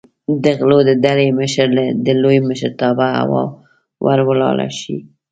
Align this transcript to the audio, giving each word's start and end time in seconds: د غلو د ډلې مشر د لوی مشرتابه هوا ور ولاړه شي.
د 0.43 0.45
غلو 0.59 0.79
د 0.89 0.91
ډلې 1.03 1.27
مشر 1.39 1.67
د 2.05 2.07
لوی 2.21 2.37
مشرتابه 2.47 3.07
هوا 3.19 3.43
ور 4.05 4.19
ولاړه 4.29 4.67
شي. 4.79 4.97